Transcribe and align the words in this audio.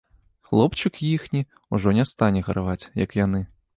Хлопчык 0.47 0.93
іхні 1.09 1.41
ўжо 1.75 1.93
не 1.99 2.07
стане 2.13 2.43
гараваць, 2.49 2.89
як 3.05 3.15
яны. 3.25 3.45